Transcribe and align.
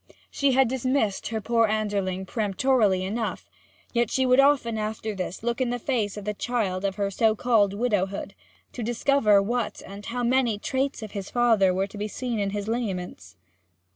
She 0.31 0.53
had 0.53 0.67
dismissed 0.67 1.27
her 1.27 1.39
poor 1.39 1.67
Anderling 1.67 2.25
peremptorily 2.25 3.03
enough; 3.05 3.47
yet 3.93 4.09
she 4.09 4.25
would 4.25 4.39
often 4.39 4.79
after 4.79 5.13
this 5.13 5.43
look 5.43 5.61
in 5.61 5.69
the 5.69 5.77
face 5.77 6.17
of 6.17 6.25
the 6.25 6.33
child 6.33 6.83
of 6.85 6.95
her 6.95 7.11
so 7.11 7.35
called 7.35 7.75
widowhood, 7.75 8.33
to 8.73 8.81
discover 8.81 9.43
what 9.43 9.83
and 9.85 10.03
how 10.07 10.23
many 10.23 10.57
traits 10.57 11.03
of 11.03 11.11
his 11.11 11.29
father 11.29 11.71
were 11.71 11.85
to 11.85 11.99
be 11.99 12.07
seen 12.07 12.39
in 12.39 12.49
his 12.49 12.67
lineaments. 12.67 13.35